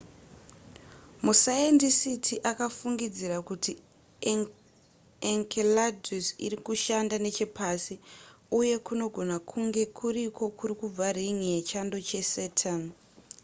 [1.25, 3.71] masayendisiti akafungidzira kuti
[5.31, 7.95] enceladus iri kushanda nechepasi
[8.59, 12.83] uye kunogona kunge kuriko kuri kubva rin'i yechando chesaturn